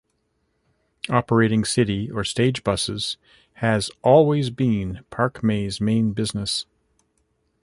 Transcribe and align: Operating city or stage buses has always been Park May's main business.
Operating 1.09 1.63
city 1.63 2.09
or 2.09 2.23
stage 2.23 2.63
buses 2.63 3.17
has 3.57 3.91
always 4.01 4.49
been 4.49 5.05
Park 5.11 5.43
May's 5.43 5.79
main 5.79 6.13
business. 6.13 6.65